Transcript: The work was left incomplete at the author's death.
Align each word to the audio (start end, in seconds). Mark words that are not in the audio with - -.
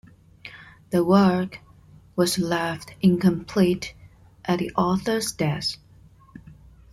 The 0.89 1.03
work 1.05 1.59
was 2.15 2.39
left 2.39 2.95
incomplete 3.01 3.93
at 4.43 4.57
the 4.57 4.71
author's 4.73 5.31
death. 5.31 5.75